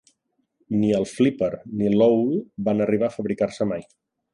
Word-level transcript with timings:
Ni 0.83 0.89
el 1.01 1.05
'Flipper' 1.11 1.59
ni 1.75 1.93
l''Awl' 1.93 2.43
van 2.71 2.87
arribar 2.87 3.15
a 3.15 3.21
fabricar-se 3.21 3.71
mai. 3.75 3.91